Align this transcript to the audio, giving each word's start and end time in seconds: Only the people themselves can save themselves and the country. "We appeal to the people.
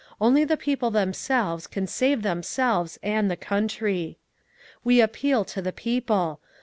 Only 0.19 0.43
the 0.43 0.57
people 0.57 0.89
themselves 0.89 1.67
can 1.67 1.85
save 1.85 2.23
themselves 2.23 2.97
and 3.03 3.29
the 3.29 3.37
country. 3.37 4.17
"We 4.83 4.99
appeal 4.99 5.45
to 5.45 5.61
the 5.61 5.71
people. 5.71 6.39